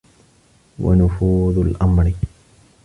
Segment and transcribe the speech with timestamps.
[0.79, 2.13] وَنُفُوذُ الْأَمْرِ